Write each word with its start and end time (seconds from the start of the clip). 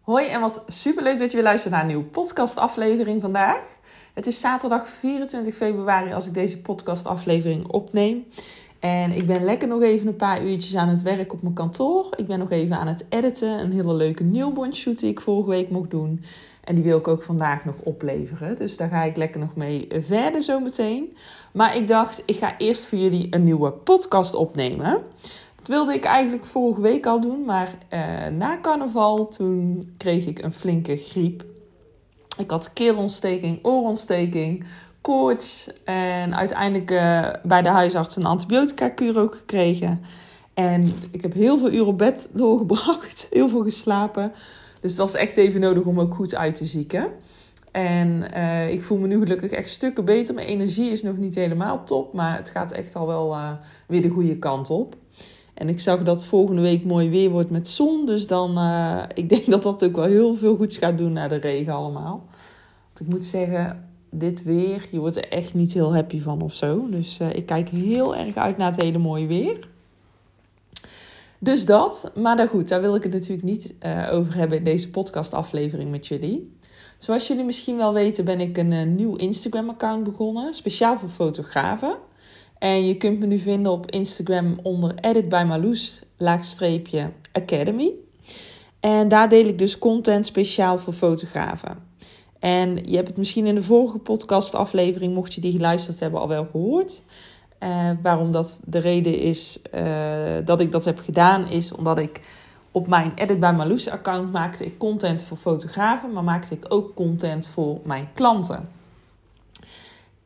Hoi 0.00 0.26
en 0.26 0.40
wat 0.40 0.64
superleuk 0.66 1.18
dat 1.18 1.30
je 1.30 1.36
weer 1.36 1.46
luistert 1.46 1.72
naar 1.72 1.82
een 1.82 1.86
nieuwe 1.86 2.04
podcastaflevering 2.04 3.20
vandaag. 3.20 3.62
Het 4.14 4.26
is 4.26 4.40
zaterdag 4.40 4.88
24 4.88 5.54
februari 5.54 6.12
als 6.12 6.26
ik 6.26 6.34
deze 6.34 6.60
podcastaflevering 6.60 7.66
opneem. 7.66 8.26
En 8.78 9.12
ik 9.12 9.26
ben 9.26 9.44
lekker 9.44 9.68
nog 9.68 9.82
even 9.82 10.06
een 10.06 10.16
paar 10.16 10.44
uurtjes 10.44 10.76
aan 10.76 10.88
het 10.88 11.02
werk 11.02 11.32
op 11.32 11.42
mijn 11.42 11.54
kantoor. 11.54 12.06
Ik 12.16 12.26
ben 12.26 12.38
nog 12.38 12.50
even 12.50 12.78
aan 12.78 12.86
het 12.86 13.06
editen. 13.08 13.48
Een 13.48 13.72
hele 13.72 13.94
leuke 13.94 14.24
newborn 14.24 14.74
shoot 14.74 14.98
die 14.98 15.10
ik 15.10 15.20
vorige 15.20 15.50
week 15.50 15.70
mocht 15.70 15.90
doen. 15.90 16.24
En 16.64 16.74
die 16.74 16.84
wil 16.84 16.98
ik 16.98 17.08
ook 17.08 17.22
vandaag 17.22 17.64
nog 17.64 17.74
opleveren. 17.82 18.56
Dus 18.56 18.76
daar 18.76 18.88
ga 18.88 19.02
ik 19.02 19.16
lekker 19.16 19.40
nog 19.40 19.54
mee 19.54 19.88
verder 19.90 20.42
zometeen. 20.42 21.16
Maar 21.52 21.76
ik 21.76 21.88
dacht, 21.88 22.22
ik 22.26 22.36
ga 22.36 22.58
eerst 22.58 22.86
voor 22.86 22.98
jullie 22.98 23.26
een 23.30 23.44
nieuwe 23.44 23.70
podcast 23.70 24.34
opnemen. 24.34 25.02
Dat 25.68 25.76
wilde 25.76 25.94
ik 25.94 26.04
eigenlijk 26.04 26.44
vorige 26.44 26.80
week 26.80 27.06
al 27.06 27.20
doen, 27.20 27.44
maar 27.44 27.78
uh, 27.92 28.26
na 28.26 28.58
carnaval 28.62 29.28
toen 29.28 29.90
kreeg 29.96 30.26
ik 30.26 30.42
een 30.42 30.52
flinke 30.52 30.96
griep. 30.96 31.44
Ik 32.38 32.50
had 32.50 32.72
keelontsteking, 32.72 33.58
oorontsteking, 33.62 34.64
koorts 35.00 35.70
en 35.84 36.36
uiteindelijk 36.36 36.90
uh, 36.90 37.28
bij 37.42 37.62
de 37.62 37.68
huisarts 37.68 38.16
een 38.16 38.24
antibiotica-kuur 38.24 39.18
ook 39.18 39.34
gekregen. 39.34 40.02
En 40.54 40.92
ik 41.10 41.22
heb 41.22 41.32
heel 41.32 41.58
veel 41.58 41.72
uur 41.72 41.86
op 41.86 41.98
bed 41.98 42.30
doorgebracht, 42.34 43.26
heel 43.30 43.48
veel 43.48 43.62
geslapen. 43.62 44.32
Dus 44.80 44.90
het 44.90 45.00
was 45.00 45.14
echt 45.14 45.36
even 45.36 45.60
nodig 45.60 45.84
om 45.84 46.00
ook 46.00 46.14
goed 46.14 46.34
uit 46.34 46.54
te 46.54 46.64
zieken. 46.64 47.08
En 47.70 48.24
uh, 48.36 48.70
ik 48.70 48.82
voel 48.82 48.98
me 48.98 49.06
nu 49.06 49.18
gelukkig 49.18 49.50
echt 49.50 49.70
stukken 49.70 50.04
beter. 50.04 50.34
Mijn 50.34 50.46
energie 50.46 50.90
is 50.90 51.02
nog 51.02 51.16
niet 51.16 51.34
helemaal 51.34 51.84
top, 51.84 52.12
maar 52.12 52.36
het 52.36 52.50
gaat 52.50 52.72
echt 52.72 52.96
al 52.96 53.06
wel 53.06 53.36
weer 53.86 54.02
de 54.02 54.08
goede 54.08 54.38
kant 54.38 54.70
op. 54.70 54.96
En 55.58 55.68
ik 55.68 55.80
zag 55.80 56.02
dat 56.02 56.26
volgende 56.26 56.60
week 56.60 56.84
mooi 56.84 57.10
weer 57.10 57.30
wordt 57.30 57.50
met 57.50 57.68
zon. 57.68 58.06
Dus 58.06 58.26
dan, 58.26 58.58
uh, 58.58 59.02
ik 59.14 59.28
denk 59.28 59.46
dat 59.50 59.62
dat 59.62 59.84
ook 59.84 59.96
wel 59.96 60.04
heel 60.04 60.34
veel 60.34 60.56
goeds 60.56 60.76
gaat 60.76 60.98
doen 60.98 61.12
naar 61.12 61.28
de 61.28 61.36
regen 61.36 61.72
allemaal. 61.72 62.24
Want 62.86 63.00
ik 63.00 63.06
moet 63.06 63.24
zeggen, 63.24 63.88
dit 64.10 64.42
weer, 64.42 64.86
je 64.90 64.98
wordt 64.98 65.16
er 65.16 65.28
echt 65.28 65.54
niet 65.54 65.72
heel 65.72 65.94
happy 65.94 66.20
van 66.20 66.42
of 66.42 66.54
zo. 66.54 66.88
Dus 66.90 67.20
uh, 67.20 67.34
ik 67.34 67.46
kijk 67.46 67.68
heel 67.68 68.16
erg 68.16 68.36
uit 68.36 68.56
naar 68.56 68.70
het 68.70 68.80
hele 68.80 68.98
mooie 68.98 69.26
weer. 69.26 69.68
Dus 71.38 71.66
dat, 71.66 72.12
maar 72.14 72.36
dan 72.36 72.48
goed, 72.48 72.68
daar 72.68 72.80
wil 72.80 72.94
ik 72.94 73.02
het 73.02 73.12
natuurlijk 73.12 73.42
niet 73.42 73.74
uh, 73.82 74.08
over 74.12 74.36
hebben 74.36 74.58
in 74.58 74.64
deze 74.64 74.90
podcastaflevering 74.90 75.90
met 75.90 76.06
jullie. 76.06 76.56
Zoals 76.98 77.26
jullie 77.26 77.44
misschien 77.44 77.76
wel 77.76 77.92
weten 77.92 78.24
ben 78.24 78.40
ik 78.40 78.56
een 78.56 78.94
nieuw 78.94 79.16
Instagram-account 79.16 80.04
begonnen, 80.04 80.54
speciaal 80.54 80.98
voor 80.98 81.08
fotografen. 81.08 81.96
En 82.58 82.86
je 82.86 82.96
kunt 82.96 83.18
me 83.18 83.26
nu 83.26 83.38
vinden 83.38 83.72
op 83.72 83.90
Instagram 83.90 84.58
onder 84.62 84.94
Edit 85.00 85.28
by 85.28 85.44
Marloes, 85.46 86.02
laagstreepje 86.16 87.10
Academy. 87.32 87.92
En 88.80 89.08
daar 89.08 89.28
deel 89.28 89.46
ik 89.46 89.58
dus 89.58 89.78
content 89.78 90.26
speciaal 90.26 90.78
voor 90.78 90.92
fotografen. 90.92 91.86
En 92.38 92.76
je 92.84 92.96
hebt 92.96 93.08
het 93.08 93.16
misschien 93.16 93.46
in 93.46 93.54
de 93.54 93.62
vorige 93.62 93.98
podcastaflevering, 93.98 95.14
mocht 95.14 95.34
je 95.34 95.40
die 95.40 95.52
geluisterd 95.52 96.00
hebben, 96.00 96.20
al 96.20 96.28
wel 96.28 96.46
gehoord. 96.50 97.02
Uh, 97.62 97.90
waarom 98.02 98.32
dat 98.32 98.60
de 98.64 98.78
reden 98.78 99.18
is 99.18 99.60
uh, 99.74 99.82
dat 100.44 100.60
ik 100.60 100.72
dat 100.72 100.84
heb 100.84 100.98
gedaan, 100.98 101.48
is 101.48 101.72
omdat 101.72 101.98
ik 101.98 102.20
op 102.72 102.86
mijn 102.86 103.12
Edit 103.14 103.40
by 103.40 103.52
Marloes 103.56 103.88
account 103.88 104.32
maakte 104.32 104.64
ik 104.64 104.78
content 104.78 105.22
voor 105.22 105.36
fotografen, 105.36 106.12
maar 106.12 106.24
maakte 106.24 106.54
ik 106.54 106.64
ook 106.68 106.94
content 106.94 107.46
voor 107.46 107.80
mijn 107.84 108.08
klanten. 108.14 108.68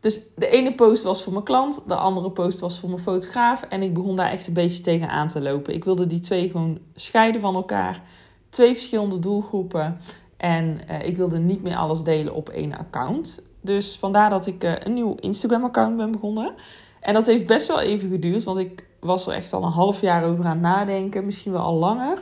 Dus 0.03 0.21
de 0.37 0.49
ene 0.49 0.75
post 0.75 1.03
was 1.03 1.23
voor 1.23 1.33
mijn 1.33 1.45
klant, 1.45 1.89
de 1.89 1.95
andere 1.95 2.31
post 2.31 2.61
was 2.61 2.81
voor 2.81 2.89
mijn 2.89 3.03
fotograaf. 3.03 3.63
En 3.63 3.83
ik 3.83 3.95
begon 3.95 4.17
daar 4.17 4.31
echt 4.31 4.47
een 4.47 4.55
beetje 4.55 4.83
tegen 4.83 5.09
aan 5.09 5.29
te 5.29 5.41
lopen. 5.41 5.75
Ik 5.75 5.85
wilde 5.85 6.07
die 6.07 6.21
twee 6.21 6.51
gewoon 6.51 6.79
scheiden 6.95 7.41
van 7.41 7.55
elkaar. 7.55 8.03
Twee 8.49 8.75
verschillende 8.75 9.19
doelgroepen. 9.19 9.99
En 10.37 10.81
uh, 10.91 11.03
ik 11.03 11.17
wilde 11.17 11.39
niet 11.39 11.63
meer 11.63 11.77
alles 11.77 12.03
delen 12.03 12.35
op 12.35 12.49
één 12.49 12.79
account. 12.79 13.43
Dus 13.61 13.97
vandaar 13.97 14.31
dat 14.31 14.47
ik 14.47 14.65
uh, 14.65 14.73
een 14.79 14.95
nieuw 14.95 15.15
Instagram-account 15.15 15.97
ben 15.97 16.11
begonnen. 16.11 16.55
En 17.01 17.15
dat 17.15 17.27
heeft 17.27 17.47
best 17.47 17.69
wel 17.69 17.81
even 17.81 18.11
geduurd, 18.11 18.45
want 18.45 18.59
ik 18.59 18.87
was 19.01 19.27
er 19.27 19.33
echt 19.33 19.53
al 19.53 19.65
een 19.65 19.71
half 19.71 20.01
jaar 20.01 20.25
over 20.25 20.45
aan 20.45 20.51
het 20.51 20.61
nadenken. 20.61 21.25
Misschien 21.25 21.53
wel 21.53 21.63
al 21.63 21.75
langer. 21.75 22.19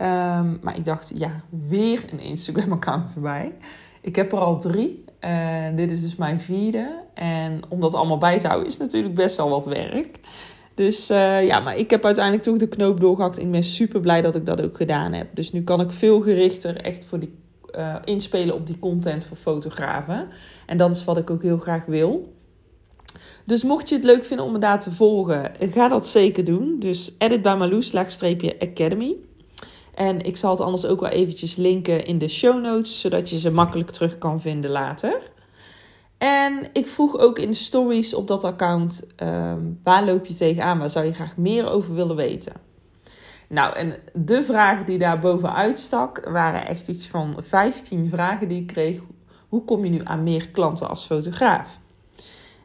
Um, 0.00 0.58
maar 0.62 0.76
ik 0.76 0.84
dacht, 0.84 1.12
ja, 1.14 1.40
weer 1.68 2.04
een 2.12 2.20
Instagram-account 2.20 3.14
erbij. 3.14 3.54
Ik 4.00 4.16
heb 4.16 4.32
er 4.32 4.38
al 4.38 4.60
drie. 4.60 5.04
En 5.26 5.76
dit 5.76 5.90
is 5.90 6.00
dus 6.00 6.16
mijn 6.16 6.40
vierde. 6.40 6.88
En 7.14 7.60
om 7.68 7.80
dat 7.80 7.94
allemaal 7.94 8.18
bij 8.18 8.38
te 8.38 8.46
houden 8.46 8.68
is 8.68 8.76
natuurlijk 8.76 9.14
best 9.14 9.36
wel 9.36 9.48
wat 9.48 9.66
werk. 9.66 10.18
Dus 10.74 11.10
uh, 11.10 11.46
ja, 11.46 11.60
maar 11.60 11.76
ik 11.76 11.90
heb 11.90 12.04
uiteindelijk 12.04 12.44
toch 12.44 12.56
de 12.56 12.68
knoop 12.68 13.00
doorgehakt. 13.00 13.38
Ik 13.38 13.50
ben 13.50 13.64
super 13.64 14.00
blij 14.00 14.22
dat 14.22 14.34
ik 14.34 14.46
dat 14.46 14.62
ook 14.62 14.76
gedaan 14.76 15.12
heb. 15.12 15.26
Dus 15.34 15.52
nu 15.52 15.62
kan 15.62 15.80
ik 15.80 15.90
veel 15.90 16.20
gerichter 16.20 16.76
echt 16.76 17.04
voor 17.04 17.18
die, 17.18 17.34
uh, 17.78 17.96
inspelen 18.04 18.54
op 18.54 18.66
die 18.66 18.78
content 18.78 19.24
voor 19.24 19.36
fotografen. 19.36 20.28
En 20.66 20.76
dat 20.76 20.90
is 20.90 21.04
wat 21.04 21.16
ik 21.16 21.30
ook 21.30 21.42
heel 21.42 21.58
graag 21.58 21.84
wil. 21.84 22.32
Dus 23.44 23.62
mocht 23.62 23.88
je 23.88 23.94
het 23.94 24.04
leuk 24.04 24.24
vinden 24.24 24.46
om 24.46 24.52
me 24.52 24.58
daar 24.58 24.80
te 24.80 24.90
volgen, 24.90 25.52
ga 25.60 25.88
dat 25.88 26.06
zeker 26.06 26.44
doen. 26.44 26.76
Dus 26.78 27.14
edit 27.18 27.42
bij 27.42 27.56
Marloes, 27.56 27.94
academy. 28.58 29.16
En 29.96 30.20
ik 30.20 30.36
zal 30.36 30.50
het 30.50 30.60
anders 30.60 30.86
ook 30.86 31.00
wel 31.00 31.10
eventjes 31.10 31.56
linken 31.56 32.04
in 32.04 32.18
de 32.18 32.28
show 32.28 32.62
notes, 32.62 33.00
zodat 33.00 33.30
je 33.30 33.38
ze 33.38 33.50
makkelijk 33.50 33.90
terug 33.90 34.18
kan 34.18 34.40
vinden 34.40 34.70
later. 34.70 35.20
En 36.18 36.68
ik 36.72 36.86
vroeg 36.86 37.18
ook 37.18 37.38
in 37.38 37.48
de 37.48 37.54
stories 37.54 38.14
op 38.14 38.28
dat 38.28 38.44
account, 38.44 39.06
um, 39.22 39.80
waar 39.82 40.04
loop 40.04 40.26
je 40.26 40.34
tegenaan? 40.34 40.78
Waar 40.78 40.90
zou 40.90 41.04
je 41.04 41.12
graag 41.12 41.36
meer 41.36 41.70
over 41.70 41.94
willen 41.94 42.16
weten? 42.16 42.52
Nou, 43.48 43.74
en 43.76 43.94
de 44.12 44.42
vragen 44.42 44.86
die 44.86 44.98
daar 44.98 45.18
bovenuit 45.18 45.78
stak, 45.78 46.20
waren 46.24 46.66
echt 46.66 46.88
iets 46.88 47.06
van 47.06 47.36
15 47.42 48.08
vragen 48.08 48.48
die 48.48 48.60
ik 48.60 48.66
kreeg. 48.66 49.00
Hoe 49.48 49.64
kom 49.64 49.84
je 49.84 49.90
nu 49.90 50.00
aan 50.04 50.22
meer 50.22 50.50
klanten 50.50 50.88
als 50.88 51.06
fotograaf? 51.06 51.78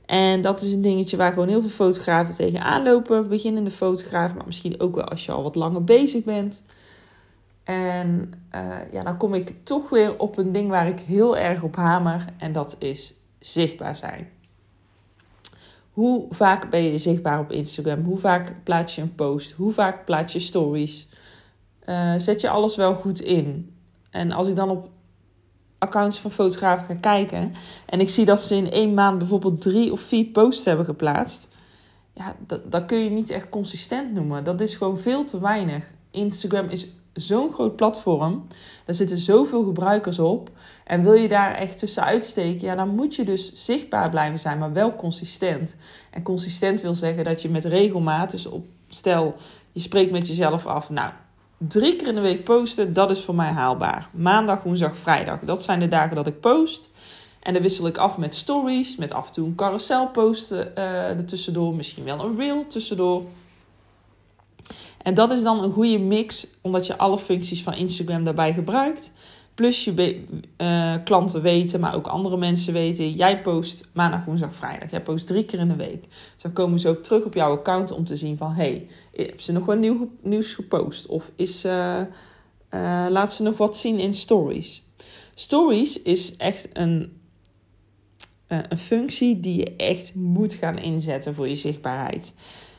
En 0.06 0.42
dat 0.42 0.62
is 0.62 0.74
een 0.74 0.82
dingetje 0.82 1.18
waar 1.18 1.34
gewoon 1.34 1.48
heel 1.48 1.62
veel 1.62 1.70
fotografen 1.70 2.36
tegenaan 2.36 2.84
lopen. 2.84 3.30
Beginnende 3.30 3.72
fotograaf, 3.72 4.36
maar 4.36 4.46
misschien 4.46 4.80
ook 4.80 4.96
wel 4.96 5.04
als 5.04 5.26
je 5.26 5.32
al 5.32 5.44
wat 5.44 5.56
langer 5.56 5.84
bezig 5.84 6.24
bent. 6.24 6.64
En 7.72 8.34
uh, 8.56 8.78
ja, 8.92 9.04
dan 9.04 9.18
kom 9.18 9.34
ik 9.34 9.54
toch 9.64 9.90
weer 9.90 10.20
op 10.20 10.38
een 10.38 10.52
ding 10.52 10.70
waar 10.70 10.88
ik 10.88 11.00
heel 11.00 11.38
erg 11.38 11.64
op 11.64 11.76
hamer. 11.76 12.26
En 12.38 12.52
dat 12.52 12.76
is 12.80 13.14
zichtbaar 13.40 13.96
zijn. 13.96 14.30
Hoe 15.92 16.26
vaak 16.30 16.70
ben 16.70 16.84
je 16.84 16.98
zichtbaar 16.98 17.40
op 17.40 17.52
Instagram? 17.52 18.04
Hoe 18.04 18.18
vaak 18.18 18.56
plaats 18.64 18.96
je 18.96 19.02
een 19.02 19.16
post? 19.16 19.52
Hoe 19.52 19.74
vaak 19.74 20.06
plaats 20.06 20.34
je 20.34 20.40
stories? 20.40 21.08
Uh, 21.86 22.14
zet 22.18 22.42
je 22.42 22.50
alles 22.50 22.76
wel 22.76 22.94
goed 22.94 23.22
in? 23.22 23.76
En 24.10 24.32
als 24.32 24.48
ik 24.48 24.56
dan 24.56 24.70
op 24.70 24.90
accounts 25.78 26.20
van 26.20 26.32
fotografen 26.32 26.86
ga 26.86 26.96
kijken 26.96 27.54
en 27.86 28.00
ik 28.00 28.10
zie 28.10 28.26
dat 28.26 28.42
ze 28.42 28.56
in 28.56 28.72
één 28.72 28.94
maand 28.94 29.18
bijvoorbeeld 29.18 29.62
drie 29.62 29.92
of 29.92 30.02
vier 30.02 30.26
posts 30.26 30.66
hebben 30.66 30.86
geplaatst, 30.86 31.48
ja, 32.14 32.36
dat, 32.48 32.72
dat 32.72 32.86
kun 32.86 32.98
je 32.98 33.10
niet 33.10 33.30
echt 33.30 33.50
consistent 33.50 34.14
noemen. 34.14 34.44
Dat 34.44 34.62
is 34.62 34.76
gewoon 34.76 34.98
veel 34.98 35.26
te 35.26 35.40
weinig. 35.40 35.92
Instagram 36.12 36.70
is 36.70 36.88
zo'n 37.14 37.54
groot 37.54 37.76
platform. 37.76 38.48
Daar 38.86 38.96
zitten 38.96 39.18
zoveel 39.18 39.64
gebruikers 39.64 40.20
op. 40.20 40.50
En 40.86 41.04
wil 41.04 41.14
je 41.14 41.28
daar 41.28 41.56
echt 41.56 41.78
tussenuit 41.78 42.26
steken, 42.26 42.68
ja, 42.68 42.76
dan 42.76 42.96
moet 42.96 43.16
je 43.16 43.24
dus 43.24 43.52
zichtbaar 43.54 44.10
blijven 44.10 44.40
zijn, 44.40 44.58
maar 44.58 44.74
wel 44.74 44.96
consistent. 44.96 45.76
En 46.12 46.24
consistent 46.24 46.82
wil 46.82 46.94
zeggen 46.94 47.24
dat 47.24 47.42
je 47.42 47.50
met 47.50 47.66
regelmaat, 47.66 48.32
dus 48.32 48.46
op, 48.46 48.66
stel 48.88 49.36
je 49.72 49.80
spreekt 49.80 50.12
met 50.12 50.28
jezelf 50.28 50.66
af, 50.66 50.90
nou, 50.90 51.12
drie 51.58 51.96
keer 51.96 52.08
in 52.08 52.16
de 52.16 52.22
week 52.22 52.44
posten, 52.44 52.94
dat 52.94 53.10
is 53.10 53.22
voor 53.22 53.36
mij 53.36 53.52
haalbaar. 53.52 54.10
Maandag, 54.12 54.64
woensdag, 54.64 54.98
vrijdag, 54.98 55.40
dat 55.40 55.64
zijn 55.64 55.80
de 55.80 55.88
dagen 55.88 56.16
dat 56.16 56.28
ik 56.28 56.40
post. 56.40 56.90
En 57.40 57.54
dan 57.54 57.62
wissel 57.62 57.88
ik 57.88 57.98
af 57.98 58.18
met 58.18 58.36
stories, 58.36 58.96
met 58.96 59.14
af 59.14 59.28
en 59.28 59.34
toe 59.34 59.48
een 59.48 59.56
carousel 59.56 60.08
posten 60.08 60.72
uh, 60.78 61.10
ertussendoor, 61.10 61.76
misschien 61.76 62.04
wel 62.04 62.20
een 62.20 62.38
reel 62.38 62.68
tussendoor. 62.68 63.24
En 65.02 65.14
dat 65.14 65.32
is 65.32 65.44
dan 65.44 65.64
een 65.64 65.72
goede 65.72 65.98
mix, 65.98 66.48
omdat 66.62 66.88
je 66.88 66.98
alle 66.98 67.20
functies 67.20 67.64
van 67.64 67.74
Instagram 67.74 68.24
daarbij 68.24 68.54
gebruikt. 68.54 69.12
Plus 69.56 69.84
je 69.84 70.24
uh, 70.58 70.96
klanten 71.04 71.42
weten, 71.42 71.80
maar 71.80 71.96
ook 71.96 72.08
andere 72.08 72.38
mensen 72.38 72.74
weten. 72.74 73.12
Jij 73.12 73.42
post 73.42 73.90
maandag, 73.94 74.26
woensdag, 74.26 74.54
vrijdag. 74.54 74.92
Jij 74.92 75.02
post 75.02 75.28
drie 75.28 75.46
keer 75.46 75.60
in 75.60 75.68
de 75.68 75.76
week. 75.76 76.02
Dus 76.10 76.42
dan 76.42 76.54
komen 76.54 76.80
ze 76.80 76.90
ook 76.90 77.04
terug 77.04 77.24
op 77.24 77.34
jouw 77.34 77.52
account 77.52 77.92
om 77.92 78.06
te 78.06 78.16
zien 78.16 78.38
van... 78.38 78.52
hey, 78.52 78.88
heb 79.16 79.42
ze 79.42 79.52
nog 79.52 79.66
wat 79.66 79.80
nieuw, 79.80 80.10
nieuws 80.22 80.54
gepost? 80.54 81.08
Of 81.08 81.32
is, 81.36 81.66
uh, 81.66 81.72
uh, 81.72 83.06
laat 83.10 83.34
ze 83.34 83.44
nog 83.44 83.58
wat 83.58 83.78
zien 83.78 84.00
in 84.00 84.14
stories? 84.14 84.84
Stories 85.36 86.02
is 86.02 86.36
echt 86.38 86.70
een, 86.74 87.22
een 88.48 88.78
functie 88.78 89.40
die 89.40 89.58
je 89.58 89.76
echt 89.76 90.16
moet 90.16 90.54
gaan 90.54 90.78
inzetten 90.78 91.36
voor 91.36 91.48
je 91.48 91.56
zichtbaarheid. 91.56 92.34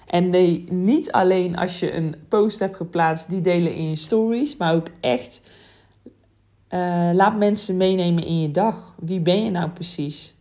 En 0.06 0.30
nee, 0.30 0.64
niet 0.70 1.12
alleen 1.12 1.56
als 1.56 1.80
je 1.80 1.94
een 1.94 2.14
post 2.28 2.58
hebt 2.58 2.76
geplaatst, 2.76 3.30
die 3.30 3.40
delen 3.40 3.74
in 3.74 3.88
je 3.88 3.96
stories, 3.96 4.56
maar 4.56 4.74
ook 4.74 4.86
echt 5.00 5.40
uh, 6.70 7.10
laat 7.12 7.36
mensen 7.36 7.76
meenemen 7.76 8.26
in 8.26 8.40
je 8.40 8.50
dag. 8.50 8.94
Wie 8.98 9.20
ben 9.20 9.44
je 9.44 9.50
nou 9.50 9.70
precies? 9.70 10.34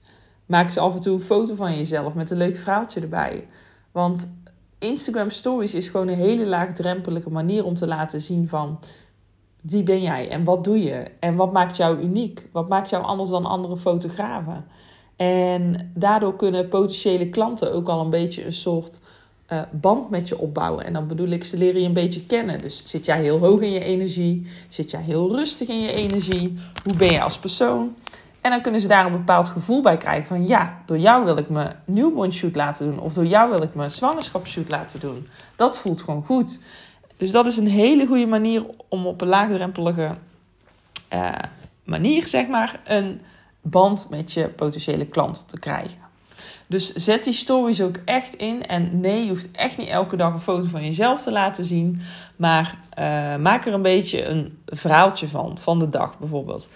Maak 0.45 0.65
eens 0.65 0.77
af 0.77 0.93
en 0.93 1.01
toe 1.01 1.13
een 1.13 1.21
foto 1.21 1.55
van 1.55 1.77
jezelf 1.77 2.13
met 2.13 2.31
een 2.31 2.37
leuk 2.37 2.57
verhaaltje 2.57 3.01
erbij. 3.01 3.47
Want 3.91 4.35
Instagram 4.79 5.29
Stories 5.29 5.73
is 5.73 5.87
gewoon 5.87 6.07
een 6.07 6.17
hele 6.17 6.45
laagdrempelige 6.45 7.29
manier 7.29 7.65
om 7.65 7.75
te 7.75 7.87
laten 7.87 8.21
zien 8.21 8.47
van 8.47 8.79
wie 9.61 9.83
ben 9.83 10.01
jij 10.01 10.29
en 10.29 10.43
wat 10.43 10.63
doe 10.63 10.83
je 10.83 11.11
en 11.19 11.35
wat 11.35 11.51
maakt 11.51 11.77
jou 11.77 12.01
uniek? 12.01 12.49
Wat 12.51 12.69
maakt 12.69 12.89
jou 12.89 13.03
anders 13.03 13.29
dan 13.29 13.45
andere 13.45 13.77
fotografen? 13.77 14.65
En 15.15 15.91
daardoor 15.95 16.35
kunnen 16.35 16.67
potentiële 16.67 17.29
klanten 17.29 17.73
ook 17.73 17.89
al 17.89 18.01
een 18.01 18.09
beetje 18.09 18.45
een 18.45 18.53
soort 18.53 18.99
uh, 19.53 19.61
band 19.71 20.09
met 20.09 20.27
je 20.27 20.37
opbouwen. 20.37 20.85
En 20.85 20.93
dan 20.93 21.07
bedoel 21.07 21.27
ik, 21.27 21.43
ze 21.43 21.57
leren 21.57 21.81
je 21.81 21.87
een 21.87 21.93
beetje 21.93 22.25
kennen. 22.25 22.59
Dus 22.59 22.81
zit 22.85 23.05
jij 23.05 23.21
heel 23.21 23.39
hoog 23.39 23.61
in 23.61 23.71
je 23.71 23.83
energie? 23.83 24.47
Zit 24.69 24.91
jij 24.91 25.01
heel 25.01 25.35
rustig 25.35 25.67
in 25.67 25.81
je 25.81 25.91
energie? 25.91 26.57
Hoe 26.83 26.97
ben 26.97 27.11
je 27.11 27.21
als 27.21 27.37
persoon? 27.37 27.95
En 28.41 28.51
dan 28.51 28.61
kunnen 28.61 28.81
ze 28.81 28.87
daar 28.87 29.05
een 29.05 29.11
bepaald 29.11 29.47
gevoel 29.47 29.81
bij 29.81 29.97
krijgen 29.97 30.27
van 30.27 30.47
ja, 30.47 30.81
door 30.85 30.97
jou 30.97 31.25
wil 31.25 31.37
ik 31.37 31.49
mijn 31.49 31.75
newborn 31.85 32.33
shoot 32.33 32.55
laten 32.55 32.85
doen. 32.85 32.99
Of 32.99 33.13
door 33.13 33.25
jou 33.25 33.49
wil 33.49 33.61
ik 33.61 33.75
mijn 33.75 33.91
zwangerschapsshoot 33.91 34.69
laten 34.69 34.99
doen. 34.99 35.27
Dat 35.55 35.79
voelt 35.79 36.01
gewoon 36.01 36.23
goed. 36.23 36.59
Dus 37.17 37.31
dat 37.31 37.45
is 37.45 37.57
een 37.57 37.67
hele 37.67 38.07
goede 38.07 38.25
manier 38.25 38.65
om 38.87 39.07
op 39.07 39.21
een 39.21 39.27
laagdrempelige 39.27 40.15
uh, 41.13 41.35
manier, 41.83 42.27
zeg 42.27 42.47
maar, 42.47 42.79
een 42.85 43.21
band 43.61 44.07
met 44.09 44.33
je 44.33 44.47
potentiële 44.47 45.05
klant 45.05 45.49
te 45.49 45.59
krijgen. 45.59 46.10
Dus 46.67 46.93
zet 46.93 47.23
die 47.23 47.33
stories 47.33 47.81
ook 47.81 47.99
echt 48.05 48.33
in. 48.33 48.65
En 48.67 48.99
nee, 48.99 49.23
je 49.23 49.29
hoeft 49.29 49.51
echt 49.51 49.77
niet 49.77 49.89
elke 49.89 50.15
dag 50.15 50.33
een 50.33 50.41
foto 50.41 50.67
van 50.67 50.85
jezelf 50.85 51.21
te 51.21 51.31
laten 51.31 51.65
zien. 51.65 52.01
Maar 52.35 52.77
uh, 52.99 53.35
maak 53.35 53.65
er 53.65 53.73
een 53.73 53.81
beetje 53.81 54.25
een 54.25 54.57
verhaaltje 54.65 55.27
van, 55.27 55.57
van 55.57 55.79
de 55.79 55.89
dag 55.89 56.19
bijvoorbeeld. 56.19 56.67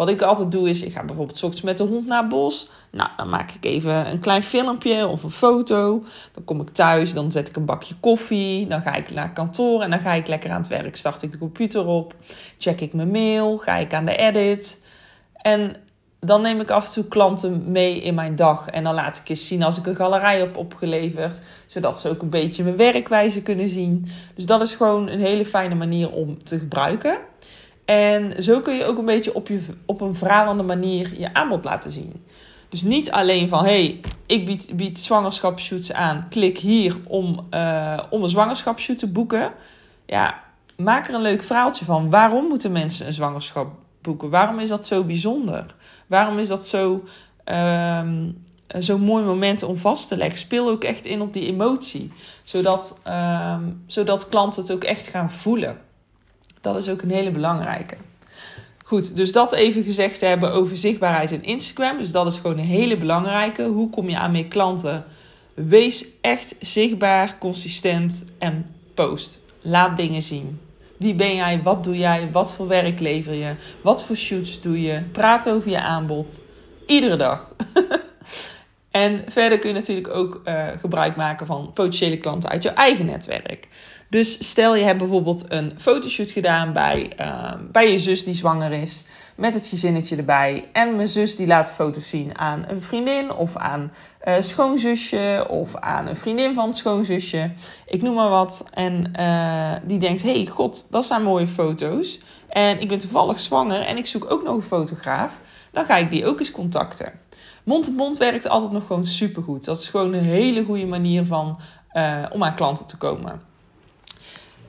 Wat 0.00 0.08
ik 0.08 0.22
altijd 0.22 0.52
doe 0.52 0.68
is, 0.68 0.82
ik 0.82 0.92
ga 0.92 1.04
bijvoorbeeld 1.04 1.38
s 1.38 1.42
ochtends 1.42 1.64
met 1.64 1.78
de 1.78 1.84
hond 1.84 2.06
naar 2.06 2.20
het 2.20 2.28
bos. 2.28 2.70
Nou, 2.90 3.10
dan 3.16 3.28
maak 3.28 3.50
ik 3.50 3.64
even 3.64 4.10
een 4.10 4.18
klein 4.18 4.42
filmpje 4.42 5.06
of 5.06 5.22
een 5.22 5.30
foto. 5.30 6.04
Dan 6.32 6.44
kom 6.44 6.60
ik 6.60 6.68
thuis, 6.68 7.12
dan 7.12 7.32
zet 7.32 7.48
ik 7.48 7.56
een 7.56 7.64
bakje 7.64 7.94
koffie. 8.00 8.66
Dan 8.66 8.82
ga 8.82 8.94
ik 8.94 9.10
naar 9.10 9.32
kantoor 9.32 9.82
en 9.82 9.90
dan 9.90 10.00
ga 10.00 10.12
ik 10.12 10.26
lekker 10.26 10.50
aan 10.50 10.60
het 10.60 10.68
werk. 10.68 10.96
Start 10.96 11.22
ik 11.22 11.32
de 11.32 11.38
computer 11.38 11.86
op, 11.86 12.14
check 12.58 12.80
ik 12.80 12.92
mijn 12.92 13.10
mail, 13.10 13.58
ga 13.58 13.76
ik 13.76 13.94
aan 13.94 14.04
de 14.04 14.16
edit. 14.16 14.84
En 15.32 15.76
dan 16.20 16.42
neem 16.42 16.60
ik 16.60 16.70
af 16.70 16.86
en 16.86 16.92
toe 16.92 17.04
klanten 17.04 17.70
mee 17.70 18.00
in 18.00 18.14
mijn 18.14 18.36
dag. 18.36 18.68
En 18.68 18.84
dan 18.84 18.94
laat 18.94 19.16
ik 19.16 19.28
eens 19.28 19.46
zien 19.46 19.62
als 19.62 19.78
ik 19.78 19.86
een 19.86 19.96
galerij 19.96 20.38
heb 20.38 20.56
opgeleverd. 20.56 21.40
Zodat 21.66 22.00
ze 22.00 22.08
ook 22.08 22.22
een 22.22 22.30
beetje 22.30 22.64
mijn 22.64 22.76
werkwijze 22.76 23.42
kunnen 23.42 23.68
zien. 23.68 24.06
Dus 24.34 24.46
dat 24.46 24.60
is 24.60 24.74
gewoon 24.74 25.08
een 25.08 25.20
hele 25.20 25.44
fijne 25.44 25.74
manier 25.74 26.10
om 26.10 26.44
te 26.44 26.58
gebruiken. 26.58 27.18
En 27.84 28.42
zo 28.42 28.60
kun 28.60 28.74
je 28.74 28.84
ook 28.84 28.98
een 28.98 29.04
beetje 29.04 29.34
op, 29.34 29.48
je, 29.48 29.60
op 29.86 30.00
een 30.00 30.14
verhalende 30.14 30.62
manier 30.62 31.18
je 31.18 31.34
aanbod 31.34 31.64
laten 31.64 31.90
zien. 31.90 32.24
Dus 32.68 32.82
niet 32.82 33.10
alleen 33.10 33.48
van, 33.48 33.64
hey, 33.64 34.00
ik 34.26 34.46
bied, 34.46 34.76
bied 34.76 34.98
zwangerschapsshoots 34.98 35.92
aan. 35.92 36.26
Klik 36.30 36.58
hier 36.58 36.96
om, 37.06 37.46
uh, 37.50 38.00
om 38.10 38.22
een 38.22 38.28
zwangerschapsshoot 38.28 38.98
te 38.98 39.06
boeken. 39.06 39.52
Ja, 40.06 40.42
maak 40.76 41.08
er 41.08 41.14
een 41.14 41.20
leuk 41.20 41.42
verhaaltje 41.42 41.84
van. 41.84 42.10
Waarom 42.10 42.46
moeten 42.46 42.72
mensen 42.72 43.06
een 43.06 43.12
zwangerschap 43.12 43.68
boeken? 44.02 44.30
Waarom 44.30 44.58
is 44.58 44.68
dat 44.68 44.86
zo 44.86 45.04
bijzonder? 45.04 45.74
Waarom 46.06 46.38
is 46.38 46.48
dat 46.48 46.66
zo, 46.66 47.04
um, 47.44 48.44
zo'n 48.78 49.00
mooi 49.00 49.24
moment 49.24 49.62
om 49.62 49.78
vast 49.78 50.08
te 50.08 50.16
leggen? 50.16 50.38
Speel 50.38 50.68
ook 50.68 50.84
echt 50.84 51.06
in 51.06 51.20
op 51.20 51.32
die 51.32 51.46
emotie. 51.46 52.12
Zodat, 52.44 53.00
um, 53.08 53.82
zodat 53.86 54.28
klanten 54.28 54.62
het 54.62 54.72
ook 54.72 54.84
echt 54.84 55.06
gaan 55.06 55.30
voelen. 55.30 55.78
Dat 56.60 56.76
is 56.76 56.88
ook 56.88 57.02
een 57.02 57.10
hele 57.10 57.30
belangrijke. 57.30 57.96
Goed, 58.84 59.16
dus 59.16 59.32
dat 59.32 59.52
even 59.52 59.82
gezegd 59.82 60.20
hebben 60.20 60.52
over 60.52 60.76
zichtbaarheid 60.76 61.30
in 61.30 61.42
Instagram. 61.42 61.98
Dus 61.98 62.12
dat 62.12 62.26
is 62.26 62.36
gewoon 62.36 62.58
een 62.58 62.64
hele 62.64 62.96
belangrijke. 62.96 63.64
Hoe 63.64 63.90
kom 63.90 64.08
je 64.08 64.18
aan 64.18 64.30
meer 64.30 64.48
klanten? 64.48 65.04
Wees 65.54 66.06
echt 66.20 66.56
zichtbaar, 66.60 67.38
consistent 67.38 68.24
en 68.38 68.66
post. 68.94 69.42
Laat 69.60 69.96
dingen 69.96 70.22
zien. 70.22 70.60
Wie 71.00 71.14
ben 71.14 71.34
jij? 71.34 71.62
Wat 71.62 71.84
doe 71.84 71.96
jij? 71.96 72.28
Wat 72.32 72.52
voor 72.52 72.68
werk 72.68 73.00
lever 73.00 73.34
je? 73.34 73.54
Wat 73.82 74.04
voor 74.04 74.16
shoots 74.16 74.60
doe 74.60 74.82
je? 74.82 75.02
Praat 75.12 75.48
over 75.48 75.70
je 75.70 75.80
aanbod. 75.80 76.42
Iedere 76.86 77.16
dag. 77.16 77.48
en 78.90 79.24
verder 79.28 79.58
kun 79.58 79.68
je 79.68 79.74
natuurlijk 79.74 80.14
ook 80.14 80.40
uh, 80.44 80.68
gebruik 80.80 81.16
maken 81.16 81.46
van 81.46 81.70
potentiële 81.74 82.18
klanten 82.18 82.50
uit 82.50 82.62
je 82.62 82.68
eigen 82.68 83.06
netwerk. 83.06 83.68
Dus 84.10 84.48
stel 84.48 84.76
je 84.76 84.84
hebt 84.84 84.98
bijvoorbeeld 84.98 85.44
een 85.48 85.72
fotoshoot 85.78 86.30
gedaan 86.30 86.72
bij, 86.72 87.12
uh, 87.20 87.52
bij 87.72 87.90
je 87.90 87.98
zus 87.98 88.24
die 88.24 88.34
zwanger 88.34 88.72
is. 88.72 89.06
Met 89.40 89.54
het 89.54 89.66
gezinnetje 89.66 90.16
erbij. 90.16 90.68
En 90.72 90.96
mijn 90.96 91.08
zus 91.08 91.36
die 91.36 91.46
laat 91.46 91.72
foto's 91.72 92.08
zien 92.08 92.38
aan 92.38 92.64
een 92.68 92.82
vriendin 92.82 93.32
of 93.32 93.56
aan 93.56 93.92
uh, 94.24 94.34
schoonzusje 94.40 95.46
of 95.48 95.76
aan 95.76 96.06
een 96.06 96.16
vriendin 96.16 96.54
van 96.54 96.66
het 96.66 96.76
schoonzusje. 96.76 97.50
Ik 97.86 98.02
noem 98.02 98.14
maar 98.14 98.28
wat. 98.28 98.68
En 98.72 99.12
uh, 99.20 99.72
die 99.82 99.98
denkt, 99.98 100.22
hey 100.22 100.46
god, 100.46 100.86
dat 100.90 101.04
zijn 101.04 101.22
mooie 101.22 101.48
foto's. 101.48 102.20
En 102.48 102.80
ik 102.80 102.88
ben 102.88 102.98
toevallig 102.98 103.40
zwanger 103.40 103.80
en 103.80 103.96
ik 103.96 104.06
zoek 104.06 104.30
ook 104.30 104.42
nog 104.42 104.54
een 104.54 104.62
fotograaf. 104.62 105.38
Dan 105.70 105.84
ga 105.84 105.96
ik 105.96 106.10
die 106.10 106.26
ook 106.26 106.38
eens 106.38 106.50
contacten. 106.50 107.12
Mond-op-mond 107.64 108.16
werkt 108.16 108.48
altijd 108.48 108.72
nog 108.72 108.86
gewoon 108.86 109.06
supergoed. 109.06 109.64
Dat 109.64 109.80
is 109.80 109.88
gewoon 109.88 110.12
een 110.12 110.24
hele 110.24 110.64
goede 110.64 110.86
manier 110.86 111.26
van, 111.26 111.58
uh, 111.92 112.24
om 112.32 112.44
aan 112.44 112.54
klanten 112.54 112.86
te 112.86 112.96
komen 112.96 113.48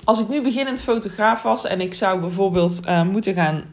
als 0.03 0.19
ik 0.19 0.27
nu 0.27 0.41
beginnend 0.41 0.81
fotograaf 0.81 1.41
was 1.41 1.65
en 1.65 1.81
ik 1.81 1.94
zou 1.94 2.19
bijvoorbeeld 2.19 2.81
moeten 3.12 3.33
gaan 3.33 3.63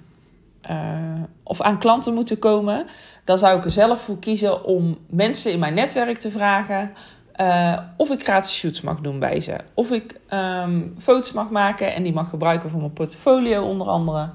uh, 0.71 1.23
of 1.43 1.61
aan 1.61 1.79
klanten 1.79 2.15
moeten 2.15 2.39
komen, 2.39 2.87
dan 3.25 3.39
zou 3.39 3.59
ik 3.59 3.65
er 3.65 3.71
zelf 3.71 4.01
voor 4.01 4.19
kiezen 4.19 4.65
om 4.65 4.99
mensen 5.07 5.53
in 5.53 5.59
mijn 5.59 5.75
netwerk 5.75 6.19
te 6.19 6.31
vragen 6.31 6.91
uh, 7.41 7.79
of 7.97 8.11
ik 8.11 8.23
gratis 8.23 8.55
shoots 8.55 8.81
mag 8.81 9.01
doen 9.01 9.19
bij 9.19 9.41
ze. 9.41 9.57
Of 9.75 9.91
ik 9.91 10.21
um, 10.31 10.95
foto's 10.99 11.33
mag 11.33 11.51
maken 11.51 11.95
en 11.95 12.03
die 12.03 12.13
mag 12.13 12.29
gebruiken 12.29 12.71
voor 12.71 12.81
mijn 12.81 12.93
portfolio 12.93 13.65
onder 13.65 13.87
andere. 13.87 14.31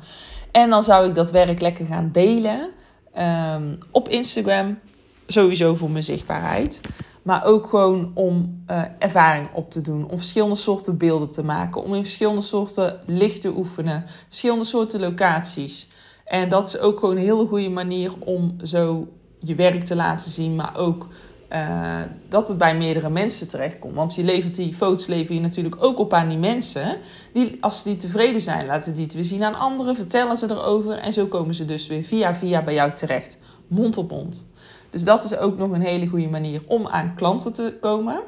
En 0.51 0.69
dan 0.69 0.83
zou 0.83 1.07
ik 1.07 1.15
dat 1.15 1.31
werk 1.31 1.61
lekker 1.61 1.85
gaan 1.85 2.09
delen 2.11 2.69
um, 3.17 3.77
op 3.91 4.09
Instagram. 4.09 4.79
Sowieso 5.27 5.75
voor 5.75 5.89
mijn 5.89 6.03
zichtbaarheid. 6.03 6.81
Maar 7.21 7.45
ook 7.45 7.67
gewoon 7.69 8.11
om 8.13 8.63
uh, 8.67 8.81
ervaring 8.99 9.47
op 9.53 9.71
te 9.71 9.81
doen. 9.81 10.09
Om 10.09 10.17
verschillende 10.17 10.55
soorten 10.55 10.97
beelden 10.97 11.31
te 11.31 11.43
maken. 11.43 11.83
Om 11.83 11.93
in 11.93 12.03
verschillende 12.03 12.41
soorten 12.41 12.99
licht 13.05 13.41
te 13.41 13.53
oefenen. 13.55 14.03
Verschillende 14.27 14.63
soorten 14.63 14.99
locaties. 14.99 15.89
En 16.25 16.49
dat 16.49 16.67
is 16.67 16.79
ook 16.79 16.99
gewoon 16.99 17.15
een 17.15 17.23
hele 17.23 17.47
goede 17.47 17.69
manier 17.69 18.13
om 18.19 18.55
zo 18.63 19.07
je 19.39 19.55
werk 19.55 19.83
te 19.83 19.95
laten 19.95 20.31
zien. 20.31 20.55
Maar 20.55 20.77
ook 20.77 21.07
uh, 21.53 22.01
dat 22.29 22.47
het 22.47 22.57
bij 22.57 22.77
meerdere 22.77 23.09
mensen 23.09 23.47
terechtkomt. 23.47 23.95
Want 23.95 24.15
je 24.15 24.23
levert 24.23 24.55
die 24.55 24.73
foto's 24.73 25.05
lever 25.05 25.35
je 25.35 25.41
natuurlijk 25.41 25.75
ook 25.79 25.99
op 25.99 26.13
aan 26.13 26.29
die 26.29 26.37
mensen. 26.37 26.97
Die, 27.33 27.57
als 27.61 27.77
ze 27.77 27.83
die 27.83 27.97
tevreden 27.97 28.41
zijn, 28.41 28.65
laten 28.65 28.93
die 28.93 29.03
het 29.03 29.13
weer 29.13 29.23
zien 29.23 29.43
aan 29.43 29.55
anderen. 29.55 29.95
Vertellen 29.95 30.37
ze 30.37 30.49
erover. 30.49 30.97
En 30.97 31.13
zo 31.13 31.25
komen 31.25 31.55
ze 31.55 31.65
dus 31.65 31.87
weer 31.87 32.03
via 32.03 32.35
via 32.35 32.63
bij 32.63 32.73
jou 32.73 32.91
terecht. 32.91 33.37
Mond 33.67 33.97
op 33.97 34.11
mond. 34.11 34.51
Dus 34.89 35.03
dat 35.03 35.23
is 35.23 35.37
ook 35.37 35.57
nog 35.57 35.71
een 35.71 35.81
hele 35.81 36.07
goede 36.07 36.27
manier 36.27 36.61
om 36.67 36.87
aan 36.87 37.13
klanten 37.15 37.53
te 37.53 37.77
komen. 37.81 38.21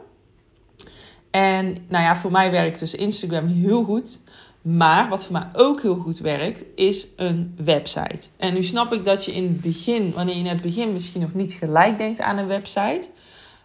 En 1.31 1.65
nou 1.87 2.03
ja, 2.03 2.17
voor 2.17 2.31
mij 2.31 2.51
werkt 2.51 2.79
dus 2.79 2.95
Instagram 2.95 3.47
heel 3.47 3.83
goed. 3.83 4.19
Maar 4.65 5.09
wat 5.09 5.23
voor 5.23 5.33
mij 5.33 5.47
ook 5.53 5.81
heel 5.81 5.95
goed 5.95 6.19
werkt, 6.19 6.63
is 6.75 7.07
een 7.15 7.55
website. 7.57 8.27
En 8.37 8.53
nu 8.53 8.63
snap 8.63 8.93
ik 8.93 9.05
dat 9.05 9.25
je 9.25 9.33
in 9.33 9.43
het 9.43 9.61
begin, 9.61 10.11
wanneer 10.13 10.35
je 10.35 10.41
in 10.41 10.47
het 10.47 10.61
begin 10.61 10.93
misschien 10.93 11.21
nog 11.21 11.33
niet 11.33 11.53
gelijk 11.53 11.97
denkt 11.97 12.19
aan 12.19 12.37
een 12.37 12.47
website. 12.47 13.07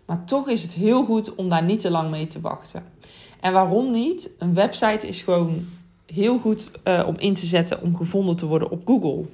Maar 0.05 0.25
toch 0.25 0.49
is 0.49 0.63
het 0.63 0.73
heel 0.73 1.05
goed 1.05 1.35
om 1.35 1.49
daar 1.49 1.63
niet 1.63 1.81
te 1.81 1.91
lang 1.91 2.11
mee 2.11 2.27
te 2.27 2.41
wachten. 2.41 2.85
En 3.41 3.53
waarom 3.53 3.91
niet? 3.91 4.31
Een 4.39 4.55
website 4.55 5.09
is 5.09 5.23
gewoon 5.23 5.67
heel 6.07 6.39
goed 6.39 6.71
uh, 6.85 7.05
om 7.07 7.19
in 7.19 7.35
te 7.35 7.47
zetten 7.47 7.83
om 7.83 7.97
gevonden 7.97 8.37
te 8.37 8.47
worden 8.47 8.71
op 8.71 8.87
Google. 8.87 9.25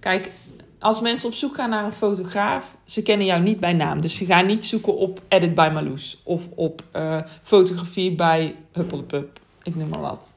Kijk, 0.00 0.30
als 0.78 1.00
mensen 1.00 1.28
op 1.28 1.34
zoek 1.34 1.54
gaan 1.54 1.70
naar 1.70 1.84
een 1.84 1.92
fotograaf, 1.92 2.76
ze 2.84 3.02
kennen 3.02 3.26
jou 3.26 3.42
niet 3.42 3.60
bij 3.60 3.72
naam. 3.72 4.00
Dus 4.00 4.16
ze 4.16 4.24
gaan 4.24 4.46
niet 4.46 4.64
zoeken 4.64 4.96
op 4.96 5.22
Edit 5.28 5.54
by 5.54 5.70
Marloes 5.72 6.20
of 6.22 6.42
op 6.54 6.82
uh, 6.96 7.20
fotografie 7.42 8.14
bij 8.14 8.54
Huppelepup. 8.72 9.40
Ik 9.62 9.74
noem 9.74 9.88
maar 9.88 10.00
wat. 10.00 10.33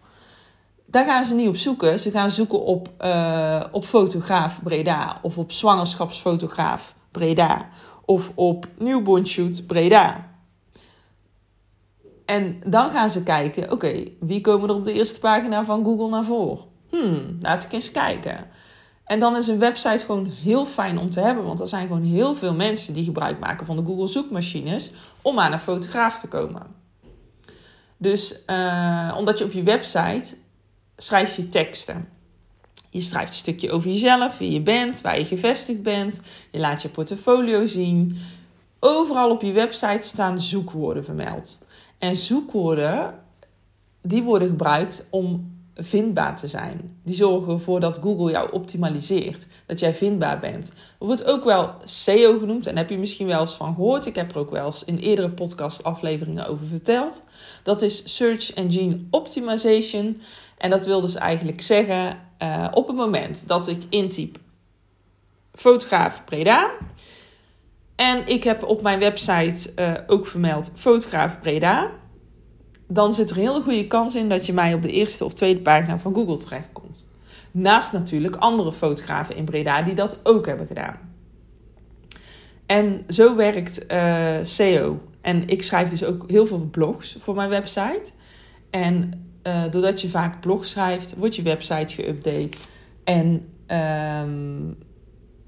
Daar 0.89 1.06
gaan 1.06 1.24
ze 1.24 1.36
niet 1.36 1.48
op 1.48 1.56
zoeken. 1.56 2.00
Ze 2.00 2.12
gaan 2.12 2.32
zoeken 2.32 2.63
op, 2.63 2.89
uh, 3.01 3.63
op 3.72 3.86
fotograaf 3.86 4.60
Breda 4.63 5.20
of 5.22 5.38
op 5.38 5.51
zwangerschapsfotograaf 5.51 6.96
Breda 7.12 7.67
of 8.06 8.32
op 8.36 8.67
newborn 8.77 9.27
shoot 9.27 9.65
Breda. 9.67 10.36
En 12.25 12.62
dan 12.65 12.91
gaan 12.91 13.10
ze 13.10 13.24
kijken, 13.24 13.72
oké, 13.72 14.03
wie 14.20 14.41
komen 14.41 14.70
er 14.70 14.75
op 14.75 14.86
de 14.86 14.94
eerste 14.94 15.20
pagina 15.20 15.65
van 15.65 15.84
Google 15.84 16.10
naar 16.10 16.24
voren? 16.24 16.60
Hmm, 16.89 17.38
laat 17.39 17.63
ik 17.63 17.72
eens 17.72 17.91
kijken. 17.91 18.48
En 19.06 19.20
dan 19.20 19.36
is 19.36 19.48
een 19.48 19.60
website 19.60 20.06
gewoon 20.06 20.25
heel 20.25 20.65
fijn 20.65 20.98
om 20.98 21.10
te 21.10 21.20
hebben, 21.20 21.44
want 21.44 21.60
er 21.60 21.67
zijn 21.67 21.88
gewoon 21.88 22.03
heel 22.03 22.36
veel 22.36 22.53
mensen 22.53 22.94
die 22.94 23.03
gebruik 23.03 23.39
maken 23.39 23.65
van 23.65 23.75
de 23.75 23.84
Google 23.84 24.08
zoekmachines 24.08 24.91
om 25.22 25.39
aan 25.39 25.51
een 25.51 25.60
fotograaf 25.60 26.20
te 26.20 26.27
komen. 26.27 26.62
Dus 27.98 28.44
uh, 28.48 29.15
omdat 29.17 29.38
je 29.38 29.46
op 29.46 29.51
je 29.51 29.63
website 29.63 30.38
schrijf 30.98 31.36
je 31.36 31.50
teksten. 31.50 32.10
Je 32.89 33.01
schrijft 33.01 33.30
een 33.30 33.38
stukje 33.38 33.72
over 33.72 33.89
jezelf, 33.89 34.38
wie 34.38 34.51
je 34.51 34.62
bent, 34.62 35.01
waar 35.01 35.18
je 35.18 35.25
gevestigd 35.25 35.84
bent. 35.84 36.22
Je 36.51 36.60
laat 36.60 36.82
je 36.82 36.89
portfolio 36.89 37.68
zien. 37.68 38.18
Overal 38.80 39.32
op 39.32 39.42
je 39.42 39.51
website 39.51 40.08
staan 40.08 40.39
zoekwoorden 40.39 41.06
vermeld. 41.06 41.66
En 41.98 42.18
zoekwoorden, 42.18 43.20
die 44.01 44.24
worden 44.24 44.48
gebruikt 44.48 45.08
om 45.10 45.56
vindbaar 45.75 46.36
te 46.36 46.48
zijn. 46.48 47.00
Die 47.04 47.16
zorgen 47.16 47.54
ervoor 47.54 47.80
dat 47.80 47.98
Google 47.98 48.32
jou 48.32 48.51
optimaliseert. 48.51 49.48
Dat 49.66 49.80
jij 49.80 49.94
vindbaar 49.94 50.39
bent. 50.39 50.68
Dat 51.00 51.08
wordt 51.08 51.25
ook 51.25 51.44
wel 51.44 51.72
SEO 51.84 52.39
genoemd. 52.39 52.68
En 52.68 52.77
heb 52.77 52.89
je 52.89 52.98
misschien 52.98 53.27
wel 53.27 53.42
eens 53.42 53.54
van 53.54 53.74
gehoord. 53.75 54.06
Ik 54.06 54.16
heb 54.16 54.32
er 54.32 54.38
ook 54.38 54.51
wel 54.51 54.66
eens 54.66 54.84
in 54.84 54.98
eerdere 54.98 55.30
podcast 55.30 55.84
afleveringen 55.84 56.48
over 56.48 56.66
verteld. 56.66 57.24
Dat 57.63 57.82
is 57.82 58.16
Search 58.16 58.54
Engine 58.54 59.00
Optimization. 59.10 60.22
En 60.58 60.70
dat 60.70 60.86
wil 60.86 61.02
dus 61.02 61.16
eigenlijk 61.16 61.62
zeggen, 61.62 62.18
uh, 62.40 62.68
op 62.72 62.88
het 62.88 62.96
moment 62.96 63.48
dat 63.48 63.68
ik 63.68 63.84
intyp 63.90 64.38
fotograaf 65.54 66.24
Breda. 66.26 66.72
En 67.96 68.28
ik 68.28 68.44
heb 68.44 68.64
op 68.64 68.82
mijn 68.82 69.00
website 69.00 69.72
uh, 69.76 69.94
ook 70.08 70.28
vermeld 70.28 70.72
fotograaf 70.76 71.40
Breda 71.42 71.92
dan 72.88 73.14
zit 73.14 73.30
er 73.30 73.38
een 73.38 73.44
hele 73.44 73.62
goede 73.62 73.88
kans 73.88 74.16
in 74.16 74.30
dat 74.30 74.46
je 74.46 74.54
mij 74.54 74.74
op 74.74 74.82
de 74.82 74.92
eerste 74.92 75.26
of 75.26 75.34
tweede 75.34 75.62
pagina 75.62 76.00
van 76.00 76.14
Google 76.14 76.38
terechtkomt. 76.38 77.10
Naast 77.52 77.94
natuurlijk 77.94 78.36
andere 78.36 78.74
fotografen 78.74 79.36
in 79.36 79.46
Breda 79.46 79.82
die 79.82 79.94
dat 79.94 80.20
ook 80.24 80.46
hebben 80.46 80.68
gedaan. 80.68 81.16
En 82.66 83.04
zo 83.08 83.36
werkt 83.36 83.86
SEO. 84.42 85.00
En 85.22 85.48
ik 85.48 85.64
schrijf 85.64 85.90
dus 85.90 86.04
ook 86.04 86.24
heel 86.30 86.46
veel 86.46 86.68
blogs 86.72 87.18
voor 87.20 87.36
mijn 87.36 87.50
website. 87.50 88.12
En 88.70 89.26
uh, 89.48 89.72
doordat 89.72 90.01
je 90.01 90.10
vaak 90.10 90.42
blogs 90.42 90.70
schrijft, 90.70 91.16
wordt 91.18 91.36
je 91.36 91.42
website 91.42 91.96
geüpdate. 91.96 92.58
En 93.04 93.48
um, 94.27 94.77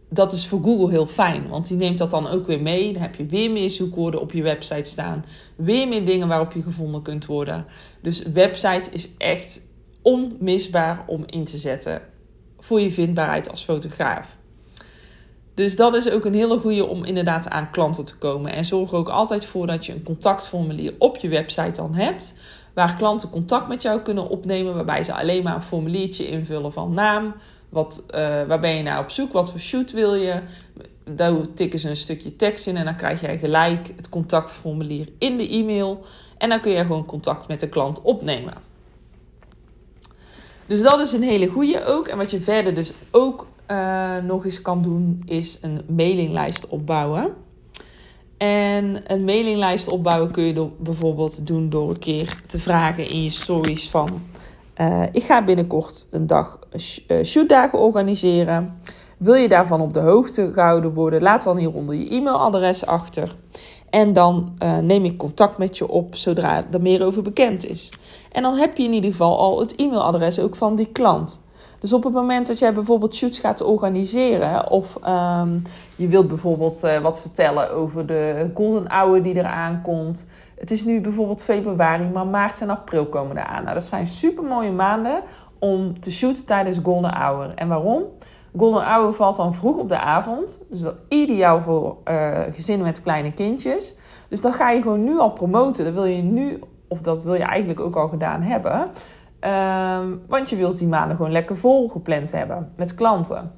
dat 0.10 0.32
is 0.32 0.48
voor 0.48 0.62
Google 0.64 0.90
heel 0.90 1.08
fijn, 1.08 1.48
want 1.48 1.68
die 1.68 1.78
neemt 1.78 1.98
dat 1.98 2.10
dan 2.10 2.28
ook 2.28 2.48
weer 2.48 2.62
mee. 2.62 2.94
Dan 2.94 3.02
heb 3.02 3.16
je 3.16 3.26
weer 3.26 3.52
meer 3.52 3.70
zoekwoorden 3.70 4.22
op 4.22 4.32
je 4.32 4.42
website 4.42 4.90
staan. 4.90 5.26
Weer 5.56 5.88
meer 5.88 6.06
dingen 6.06 6.28
waarop 6.28 6.54
je 6.54 6.62
gevonden 6.62 7.02
kunt 7.02 7.26
worden. 7.26 7.66
Dus 8.02 8.24
website 8.24 8.92
is 8.92 9.10
echt 9.18 9.62
onmisbaar 10.02 11.04
om 11.08 11.24
in 11.26 11.44
te 11.44 11.58
zetten 11.58 12.02
voor 12.60 12.82
je 12.82 12.92
vindbaarheid 12.92 13.50
als 13.50 13.64
fotograaf. 13.64 14.38
Dus 15.54 15.76
dat 15.76 15.96
is 15.96 16.12
ook 16.12 16.26
een 16.26 16.34
hele 16.34 16.60
goede 16.60 16.86
om 16.86 17.04
inderdaad 17.04 17.50
aan 17.50 17.72
klanten 17.72 18.06
te 18.06 18.18
komen. 18.18 18.52
En 18.52 18.66
zorg 18.66 18.92
er 18.92 18.98
ook 18.98 19.10
altijd 19.10 19.46
voor 19.46 19.68
dat 19.68 19.86
je 19.86 19.94
een 19.94 20.04
contactformulier 20.04 20.94
op 20.98 21.18
je 21.18 21.30
website 21.30 21.72
dan 21.72 21.96
hebt. 21.96 22.34
Waar 22.80 22.96
klanten 22.96 23.30
contact 23.30 23.68
met 23.68 23.82
jou 23.82 24.02
kunnen 24.02 24.30
opnemen. 24.30 24.76
Waarbij 24.76 25.04
ze 25.04 25.14
alleen 25.14 25.44
maar 25.44 25.56
een 25.56 25.62
formuliertje 25.62 26.28
invullen 26.28 26.72
van 26.72 26.94
naam, 26.94 27.34
wat, 27.70 28.04
uh, 28.08 28.18
waar 28.44 28.60
ben 28.60 28.76
je 28.76 28.84
naar 28.84 29.00
op 29.00 29.10
zoek? 29.10 29.34
Wat 29.34 29.52
voor 29.52 29.60
shoot 29.60 29.92
wil 29.92 30.16
je? 30.16 30.42
Daar 31.04 31.34
tikken 31.54 31.80
ze 31.80 31.90
een 31.90 31.98
stukje 31.98 32.36
tekst 32.36 32.68
in 32.68 32.78
en 32.78 32.86
dan 32.86 32.96
krijg 32.96 33.22
jij 33.22 33.38
gelijk 33.38 33.88
het 33.96 34.10
contactformulier 34.10 35.10
in 35.18 35.38
de 35.38 35.50
e-mail. 35.50 36.06
En 36.38 36.50
dan 36.50 36.60
kun 36.60 36.72
je 36.72 36.82
gewoon 36.82 37.06
contact 37.06 37.48
met 37.48 37.60
de 37.60 37.70
klant 37.70 38.02
opnemen. 38.02 38.54
Dus 40.66 40.82
dat 40.82 41.00
is 41.00 41.12
een 41.12 41.24
hele 41.24 41.48
goede 41.48 41.86
ook. 41.86 42.08
En 42.08 42.18
wat 42.18 42.32
je 42.32 42.42
verder 42.42 42.76
dus 42.76 42.92
ook 43.12 43.48
uh, 43.72 44.18
nog 44.18 44.46
eens 44.46 44.62
kan 44.62 44.82
doen, 44.82 45.22
is 45.26 45.60
een 45.62 45.82
mailinglijst 45.88 46.68
opbouwen. 46.68 47.34
En 48.40 49.02
een 49.14 49.24
mailinglijst 49.24 49.88
opbouwen 49.88 50.32
kun 50.32 50.44
je 50.44 50.68
bijvoorbeeld 50.78 51.48
doen 51.48 51.70
door 51.70 51.90
een 51.90 52.00
keer 52.00 52.36
te 52.48 52.60
vragen 52.60 53.10
in 53.10 53.24
je 53.24 53.30
stories 53.30 53.90
van 53.90 54.22
uh, 54.82 55.04
ik 55.12 55.24
ga 55.24 55.44
binnenkort 55.44 56.08
een 56.12 56.28
dag 56.28 56.60
uh, 57.08 57.24
shootdagen 57.24 57.80
organiseren. 57.80 58.82
Wil 59.18 59.34
je 59.34 59.48
daarvan 59.48 59.82
op 59.82 59.94
de 59.94 60.00
hoogte 60.00 60.52
gehouden 60.54 60.94
worden? 60.94 61.22
Laat 61.22 61.44
dan 61.44 61.58
hieronder 61.58 61.96
je 61.96 62.16
e-mailadres 62.16 62.86
achter. 62.86 63.36
En 63.90 64.14
dan 64.14 64.58
neem 64.82 65.06
ik 65.06 65.18
contact 65.18 65.58
met 65.58 65.78
je 65.78 65.88
op 65.88 66.16
zodra 66.16 66.66
er 66.72 66.82
meer 66.82 67.06
over 67.06 67.22
bekend 67.22 67.66
is. 67.70 67.90
En 68.32 68.42
dan 68.42 68.56
heb 68.56 68.78
je 68.78 68.84
in 68.84 68.94
ieder 68.94 69.12
geval 69.12 69.38
al 69.38 69.60
het 69.60 69.76
e-mailadres 69.76 70.40
ook 70.40 70.56
van 70.56 70.76
die 70.76 70.90
klant. 70.92 71.42
Dus 71.80 71.94
op 71.94 72.04
het 72.04 72.14
moment 72.14 72.48
dat 72.48 72.60
jij 72.60 72.74
bijvoorbeeld 72.74 73.16
shoots 73.16 73.40
gaat 73.40 73.62
organiseren, 73.62 74.70
of 74.70 74.98
um, 75.08 75.62
je 75.96 76.08
wilt 76.08 76.28
bijvoorbeeld 76.28 76.84
uh, 76.84 76.98
wat 76.98 77.22
vertellen 77.22 77.72
over 77.72 78.06
de 78.06 78.52
golden 78.54 78.92
hour 78.92 79.24
die 79.24 79.36
eraan 79.36 79.82
komt. 79.82 80.26
Het 80.58 80.72
is 80.72 80.84
nu 80.86 81.02
bijvoorbeeld 81.02 81.44
februari, 81.44 82.10
maar 82.14 82.28
maart 82.28 82.62
en 82.62 82.70
april 82.70 83.06
komen 83.06 83.38
eraan. 83.38 83.64
Nou, 83.64 83.74
dat 83.74 83.84
zijn 83.84 84.08
super 84.08 84.44
mooie 84.44 84.72
maanden 84.72 85.22
om 85.60 86.00
te 86.00 86.12
shooten 86.12 86.46
tijdens 86.46 86.80
golden 86.84 87.14
hour. 87.16 87.54
En 87.56 87.68
waarom? 87.68 88.04
Golden 88.58 88.84
hour 88.84 89.14
valt 89.14 89.36
dan 89.36 89.54
vroeg 89.54 89.78
op 89.78 89.90
de 89.90 90.00
avond. 90.00 90.62
Dus 90.70 90.82
dat 90.82 90.96
is 91.08 91.18
ideaal 91.18 91.62
voor 91.62 91.98
uh, 92.06 92.40
gezinnen 92.50 92.86
met 92.86 93.02
kleine 93.02 93.34
kindjes. 93.34 93.96
Dus 94.28 94.42
dan 94.42 94.54
ga 94.54 94.70
je 94.70 94.82
gewoon 94.82 95.04
nu 95.04 95.20
al 95.20 95.32
promoten. 95.32 95.86
Dat 95.86 95.94
wil 95.94 96.06
je 96.06 96.22
nu, 96.22 96.60
of 96.88 97.02
dat 97.02 97.24
wil 97.24 97.34
je 97.34 97.44
eigenlijk 97.44 97.80
ook 97.80 97.96
al 97.96 98.08
gedaan 98.08 98.42
hebben. 98.42 98.92
Um, 99.42 100.22
want 100.28 100.50
je 100.50 100.56
wilt 100.56 100.78
die 100.78 100.88
maanden 100.88 101.16
gewoon 101.18 101.32
lekker 101.32 101.58
vol 101.58 101.88
gepland 101.88 102.32
hebben 102.32 102.74
met 102.76 102.96
klanten. 102.96 103.52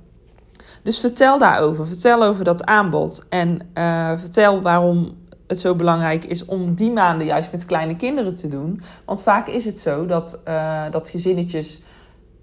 Dus 0.83 0.99
vertel 0.99 1.37
daarover. 1.37 1.87
Vertel 1.87 2.23
over 2.23 2.43
dat 2.43 2.65
aanbod. 2.65 3.25
En 3.29 3.69
uh, 3.73 4.11
vertel 4.17 4.61
waarom 4.61 5.17
het 5.47 5.59
zo 5.59 5.75
belangrijk 5.75 6.25
is 6.25 6.45
om 6.45 6.75
die 6.75 6.91
maanden 6.91 7.27
juist 7.27 7.51
met 7.51 7.65
kleine 7.65 7.95
kinderen 7.95 8.37
te 8.37 8.47
doen. 8.47 8.81
Want 9.05 9.23
vaak 9.23 9.47
is 9.47 9.65
het 9.65 9.79
zo 9.79 10.05
dat, 10.05 10.39
uh, 10.47 10.83
dat 10.91 11.09
gezinnetjes 11.09 11.81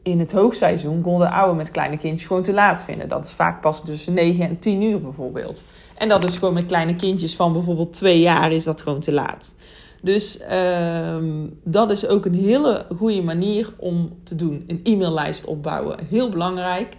in 0.03 0.19
het 0.19 0.33
hoogseizoen 0.33 1.03
golden 1.03 1.29
hour 1.29 1.57
met 1.57 1.71
kleine 1.71 1.97
kindjes 1.97 2.27
gewoon 2.27 2.43
te 2.43 2.53
laat 2.53 2.83
vinden. 2.83 3.09
Dat 3.09 3.25
is 3.25 3.33
vaak 3.33 3.61
pas 3.61 3.85
tussen 3.85 4.15
9 4.15 4.49
en 4.49 4.59
10 4.59 4.83
uur 4.83 5.01
bijvoorbeeld. 5.01 5.63
En 5.97 6.09
dat 6.09 6.25
is 6.25 6.39
gewoon 6.39 6.55
met 6.55 6.67
kleine 6.67 6.97
kindjes 6.97 7.37
van 7.37 7.53
bijvoorbeeld 7.53 7.93
2 7.93 8.21
jaar 8.21 8.53
is 8.53 8.65
dat 8.65 8.83
gewoon 8.83 9.01
te 9.01 9.13
laat. 9.13 9.55
Dus 10.03 10.41
uh, 10.51 11.17
dat 11.65 11.91
is 11.91 12.07
ook 12.07 12.27
een 12.27 12.35
hele 12.35 12.87
goede 12.97 13.23
manier 13.23 13.73
om 13.77 14.19
te 14.23 14.35
doen. 14.35 14.65
Een 14.67 14.81
e-maillijst 14.83 15.45
opbouwen. 15.45 15.99
Heel 16.09 16.29
belangrijk. 16.29 16.97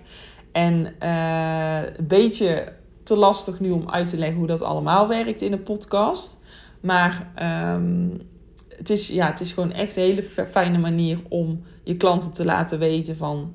En 0.52 0.94
uh, 1.04 1.98
een 1.98 2.08
beetje 2.08 2.74
te 3.04 3.16
lastig 3.16 3.60
nu 3.60 3.72
om 3.72 3.90
uit 3.90 4.08
te 4.10 4.18
leggen 4.18 4.38
hoe 4.38 4.48
dat 4.48 4.62
allemaal 4.62 5.08
werkt 5.08 5.42
in 5.42 5.52
een 5.52 5.64
podcast. 5.64 6.40
Maar 6.82 7.32
um, 7.76 8.22
het, 8.68 8.90
is, 8.90 9.08
ja, 9.08 9.28
het 9.28 9.40
is 9.40 9.52
gewoon 9.52 9.72
echt 9.72 9.96
een 9.96 10.04
hele 10.04 10.24
fijne 10.24 10.78
manier 10.78 11.20
om 11.30 11.62
je 11.84 11.98
klanten 11.98 12.34
te 12.34 12.46
laten 12.46 12.80
weten 12.80 13.18
van 13.18 13.54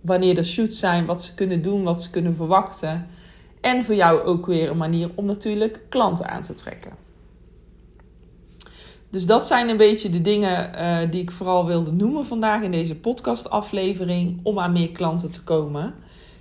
wanneer 0.00 0.38
er 0.38 0.44
shoots 0.44 0.78
zijn, 0.78 1.06
wat 1.06 1.24
ze 1.24 1.34
kunnen 1.34 1.62
doen, 1.62 1.82
wat 1.82 2.02
ze 2.02 2.10
kunnen 2.10 2.36
verwachten. 2.36 3.06
En 3.60 3.84
voor 3.84 3.94
jou 3.94 4.20
ook 4.20 4.46
weer 4.46 4.70
een 4.70 4.76
manier 4.76 5.10
om 5.14 5.24
natuurlijk 5.24 5.80
klanten 5.88 6.28
aan 6.28 6.42
te 6.42 6.54
trekken. 6.54 6.92
Dus 9.14 9.26
dat 9.26 9.46
zijn 9.46 9.68
een 9.68 9.76
beetje 9.76 10.10
de 10.10 10.20
dingen 10.20 10.70
uh, 10.74 11.10
die 11.10 11.22
ik 11.22 11.30
vooral 11.30 11.66
wilde 11.66 11.92
noemen 11.92 12.26
vandaag 12.26 12.62
in 12.62 12.70
deze 12.70 12.96
podcastaflevering 12.96 14.40
om 14.42 14.58
aan 14.58 14.72
meer 14.72 14.92
klanten 14.92 15.32
te 15.32 15.42
komen. 15.42 15.94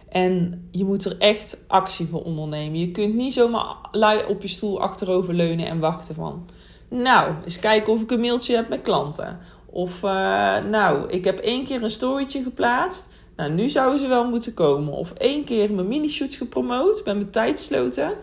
En 0.10 0.68
je 0.72 0.86
moet 0.86 1.06
er 1.06 1.18
echt 1.18 1.58
actie 1.68 2.08
voor 2.08 2.24
ondernemen. 2.24 2.80
Je 2.80 2.92
kunt 2.92 3.14
niet 3.14 3.34
zomaar 3.34 3.76
lui 3.92 4.26
op 4.28 4.42
je 4.42 4.48
stoel 4.48 4.82
achterover 4.82 5.34
leunen 5.34 5.68
en 5.68 5.80
wachten 5.80 6.16
van... 6.16 6.46
Nou, 6.90 7.34
eens 7.44 7.60
kijken 7.60 7.94
of 7.94 8.02
ik 8.02 8.12
een 8.12 8.20
mailtje 8.20 8.56
heb 8.56 8.70
met 8.70 8.82
klanten. 8.82 9.40
Of 9.66 10.04
uh, 10.04 10.10
nou, 10.64 11.10
ik 11.10 11.24
heb 11.24 11.40
één 11.40 11.64
keer 11.64 11.84
een 11.84 11.92
storytje 11.92 12.44
geplaatst. 12.44 13.08
Nou, 13.36 13.52
nu 13.52 13.70
zouden 13.70 14.00
ze 14.00 14.08
wel 14.08 14.30
moeten 14.30 14.54
komen. 14.54 14.94
Of 14.94 15.12
één 15.12 15.44
keer 15.44 15.72
mijn 15.72 15.88
mini-shoots 15.88 16.38
gepromoot 16.38 17.02
met 17.06 17.16
mijn 17.16 17.30
tijdsloten. 17.30 18.14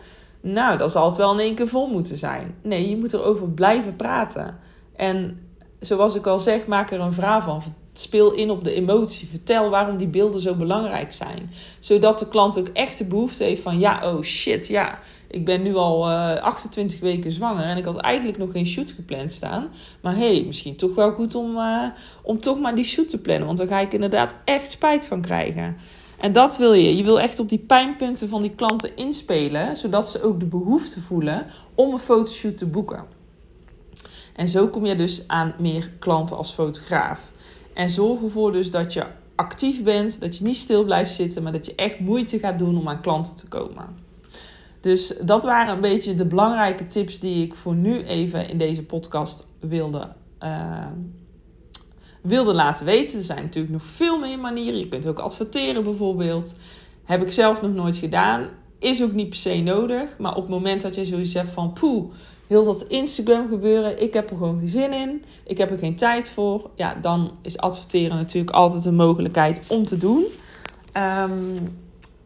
Nou, 0.41 0.79
dat 0.79 0.93
zal 0.93 1.07
het 1.07 1.17
wel 1.17 1.33
in 1.33 1.39
één 1.39 1.55
keer 1.55 1.69
vol 1.69 1.87
moeten 1.87 2.17
zijn. 2.17 2.55
Nee, 2.63 2.89
je 2.89 2.97
moet 2.97 3.13
erover 3.13 3.49
blijven 3.49 3.97
praten. 3.97 4.59
En 4.97 5.39
zoals 5.81 6.15
ik 6.15 6.27
al 6.27 6.39
zeg, 6.39 6.67
maak 6.67 6.91
er 6.91 7.01
een 7.01 7.13
verhaal 7.13 7.43
van. 7.43 7.63
Speel 7.93 8.33
in 8.33 8.51
op 8.51 8.65
de 8.65 8.73
emotie. 8.73 9.29
Vertel 9.29 9.71
waarom 9.71 9.97
die 9.97 10.09
beelden 10.09 10.41
zo 10.41 10.55
belangrijk 10.55 11.13
zijn. 11.13 11.51
Zodat 11.81 12.19
de 12.19 12.29
klant 12.29 12.59
ook 12.59 12.69
echt 12.69 12.99
de 12.99 13.05
behoefte 13.05 13.45
heeft 13.45 13.63
van... 13.63 13.79
ja, 13.79 14.13
oh 14.13 14.23
shit, 14.23 14.67
ja, 14.67 14.99
ik 15.29 15.45
ben 15.45 15.63
nu 15.63 15.75
al 15.75 16.11
uh, 16.11 16.37
eh, 16.37 16.43
28 16.43 17.01
weken 17.01 17.33
zwanger... 17.33 17.65
en 17.65 17.77
ik 17.77 17.85
had 17.85 17.97
eigenlijk 17.97 18.39
nog 18.39 18.53
geen 18.53 18.67
shoot 18.67 18.91
gepland 18.91 19.33
staan. 19.33 19.69
Maar 20.03 20.15
hé, 20.17 20.35
hey, 20.35 20.45
misschien 20.47 20.77
toch 20.77 20.95
wel 20.95 21.13
goed 21.13 21.35
om, 21.35 21.57
uh, 21.57 21.85
om 22.23 22.41
toch 22.41 22.59
maar 22.59 22.75
die 22.75 22.85
shoot 22.85 23.09
te 23.09 23.19
plannen. 23.19 23.47
Want 23.47 23.59
dan 23.59 23.67
ga 23.67 23.79
ik 23.79 23.93
inderdaad 23.93 24.37
echt 24.45 24.71
spijt 24.71 25.05
van 25.05 25.21
krijgen. 25.21 25.77
En 26.21 26.33
dat 26.33 26.57
wil 26.57 26.73
je. 26.73 26.97
Je 26.97 27.05
wil 27.05 27.21
echt 27.21 27.39
op 27.39 27.49
die 27.49 27.59
pijnpunten 27.59 28.29
van 28.29 28.43
die 28.43 28.55
klanten 28.55 28.97
inspelen... 28.97 29.77
zodat 29.77 30.11
ze 30.11 30.23
ook 30.23 30.41
de 30.41 30.47
behoefte 30.47 31.01
voelen 31.01 31.47
om 31.75 31.93
een 31.93 31.99
fotoshoot 31.99 32.59
te 32.59 32.67
boeken. 32.67 33.05
En 34.35 34.49
zo 34.49 34.69
kom 34.69 34.87
je 34.87 34.95
dus 34.95 35.25
aan 35.27 35.55
meer 35.59 35.91
klanten 35.99 36.37
als 36.37 36.53
fotograaf. 36.53 37.31
En 37.75 37.91
zorg 37.91 38.23
ervoor 38.23 38.53
dus 38.53 38.71
dat 38.71 38.93
je 38.93 39.07
actief 39.35 39.83
bent, 39.83 40.21
dat 40.21 40.39
je 40.39 40.45
niet 40.45 40.57
stil 40.57 40.85
blijft 40.85 41.13
zitten, 41.13 41.43
maar 41.43 41.53
dat 41.53 41.67
je 41.67 41.75
echt 41.75 42.01
moeite 42.01 42.39
gaat 42.39 42.59
doen 42.59 42.79
om 42.79 42.89
aan 42.89 43.01
klanten 43.01 43.37
te 43.37 43.49
komen. 43.49 43.87
Dus 44.81 45.15
dat 45.23 45.43
waren 45.43 45.75
een 45.75 45.81
beetje 45.81 46.15
de 46.15 46.27
belangrijke 46.27 46.87
tips 46.87 47.21
die 47.21 47.45
ik 47.45 47.55
voor 47.55 47.75
nu 47.75 48.03
even 48.03 48.49
in 48.49 48.59
deze 48.59 48.83
podcast 48.83 49.47
wilde, 49.61 50.09
uh, 50.43 50.87
wilde 52.21 52.55
laten 52.55 52.87
weten. 52.87 53.19
Er 53.19 53.25
zijn 53.25 53.43
natuurlijk 53.43 53.73
nog 53.73 53.85
veel 53.85 54.19
meer 54.19 54.39
manieren. 54.39 54.79
Je 54.79 54.89
kunt 54.89 55.07
ook 55.07 55.19
adverteren 55.19 55.85
bijvoorbeeld. 55.85 56.55
Heb 57.05 57.23
ik 57.23 57.33
zelf 57.33 57.63
nog 57.63 57.73
nooit 57.73 57.97
gedaan. 57.97 58.49
Is 58.79 59.03
ook 59.03 59.13
niet 59.13 59.29
per 59.29 59.39
se 59.39 59.55
nodig. 59.57 60.19
Maar 60.19 60.35
op 60.35 60.43
het 60.43 60.51
moment 60.51 60.83
dat 60.83 60.95
je 60.95 61.05
zoiets 61.05 61.35
hebt 61.35 61.53
van 61.53 61.73
poeh, 61.73 62.13
heel 62.51 62.65
dat 62.65 62.85
Instagram 62.89 63.49
gebeuren, 63.49 64.03
ik 64.03 64.13
heb 64.13 64.31
er 64.31 64.37
gewoon 64.37 64.59
geen 64.59 64.69
zin 64.69 64.93
in, 64.93 65.25
ik 65.45 65.59
heb 65.59 65.71
er 65.71 65.79
geen 65.79 65.97
tijd 65.97 66.29
voor, 66.29 66.71
ja, 66.75 66.95
dan 66.95 67.31
is 67.43 67.59
adverteren 67.59 68.17
natuurlijk 68.17 68.55
altijd 68.55 68.85
een 68.85 68.95
mogelijkheid 68.95 69.61
om 69.69 69.85
te 69.85 69.97
doen. 69.97 70.25
Ehm, 70.93 71.33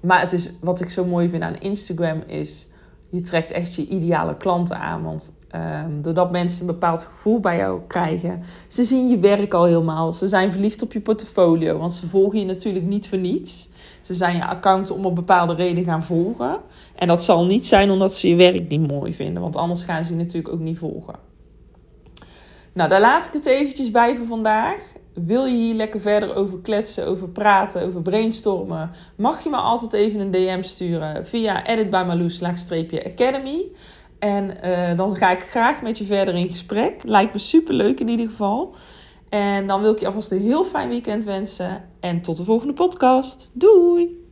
maar 0.00 0.20
het 0.20 0.32
is, 0.32 0.50
wat 0.60 0.80
ik 0.80 0.90
zo 0.90 1.04
mooi 1.04 1.28
vind 1.28 1.42
aan 1.42 1.58
Instagram 1.58 2.22
is, 2.26 2.68
je 3.10 3.20
trekt 3.20 3.50
echt 3.50 3.74
je 3.74 3.86
ideale 3.86 4.36
klanten 4.36 4.78
aan. 4.78 5.02
Want 5.02 5.34
um, 5.54 6.02
doordat 6.02 6.30
mensen 6.30 6.60
een 6.60 6.66
bepaald 6.72 7.02
gevoel 7.02 7.40
bij 7.40 7.56
jou 7.56 7.80
krijgen, 7.86 8.42
ze 8.68 8.84
zien 8.84 9.08
je 9.08 9.18
werk 9.18 9.54
al 9.54 9.64
helemaal. 9.64 10.12
Ze 10.12 10.26
zijn 10.26 10.52
verliefd 10.52 10.82
op 10.82 10.92
je 10.92 11.00
portfolio, 11.00 11.78
want 11.78 11.92
ze 11.92 12.08
volgen 12.08 12.38
je 12.38 12.44
natuurlijk 12.44 12.84
niet 12.84 13.08
voor 13.08 13.18
niets. 13.18 13.68
Ze 14.00 14.14
zijn 14.14 14.36
je 14.36 14.46
account 14.46 14.90
om 14.90 15.04
een 15.04 15.14
bepaalde 15.14 15.54
reden 15.54 15.84
gaan 15.84 16.02
volgen. 16.02 16.58
En 16.94 17.08
dat 17.08 17.22
zal 17.22 17.46
niet 17.46 17.66
zijn 17.66 17.90
omdat 17.90 18.14
ze 18.14 18.28
je 18.28 18.36
werk 18.36 18.68
niet 18.68 18.90
mooi 18.90 19.14
vinden, 19.14 19.42
want 19.42 19.56
anders 19.56 19.82
gaan 19.82 20.04
ze 20.04 20.10
je 20.10 20.18
natuurlijk 20.18 20.54
ook 20.54 20.60
niet 20.60 20.78
volgen. 20.78 21.14
Nou, 22.72 22.88
daar 22.88 23.00
laat 23.00 23.26
ik 23.26 23.32
het 23.32 23.46
eventjes 23.46 23.90
bij 23.90 24.16
voor 24.16 24.26
vandaag. 24.26 24.76
Wil 25.14 25.44
je 25.44 25.56
hier 25.56 25.74
lekker 25.74 26.00
verder 26.00 26.34
over 26.34 26.58
kletsen, 26.58 27.06
over 27.06 27.28
praten, 27.28 27.82
over 27.82 28.02
brainstormen? 28.02 28.90
Mag 29.16 29.44
je 29.44 29.50
me 29.50 29.56
altijd 29.56 29.92
even 29.92 30.20
een 30.20 30.30
DM 30.30 30.62
sturen 30.62 31.26
via 31.26 31.66
editbymalou-academy. 31.66 33.64
En 34.24 34.56
uh, 34.64 34.96
dan 34.96 35.16
ga 35.16 35.30
ik 35.30 35.42
graag 35.42 35.82
met 35.82 35.98
je 35.98 36.04
verder 36.04 36.34
in 36.34 36.48
gesprek. 36.48 37.00
Lijkt 37.02 37.32
me 37.32 37.38
super 37.38 37.74
leuk 37.74 38.00
in 38.00 38.08
ieder 38.08 38.28
geval. 38.28 38.74
En 39.28 39.66
dan 39.66 39.80
wil 39.80 39.92
ik 39.92 39.98
je 39.98 40.06
alvast 40.06 40.30
een 40.30 40.40
heel 40.40 40.64
fijn 40.64 40.88
weekend 40.88 41.24
wensen. 41.24 41.84
En 42.00 42.20
tot 42.20 42.36
de 42.36 42.44
volgende 42.44 42.72
podcast. 42.72 43.50
Doei! 43.52 44.23